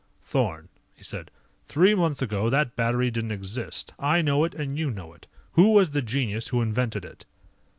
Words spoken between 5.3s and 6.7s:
Who was the genius who